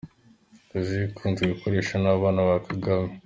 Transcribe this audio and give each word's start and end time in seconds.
Iyi 0.77 0.81
niyo 0.89 1.03
ikunzwe 1.09 1.43
gukoreshwa 1.51 1.95
n’abana 1.99 2.39
ba 2.49 2.57
Kagame. 2.67 3.11